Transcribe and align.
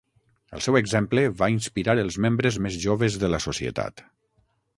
El 0.59 0.61
seu 0.67 0.77
exemple 0.79 1.25
va 1.41 1.49
inspirar 1.57 1.97
els 2.05 2.17
membres 2.27 2.59
més 2.67 2.79
joves 2.87 3.19
de 3.27 3.31
la 3.37 3.43
societat. 3.47 4.05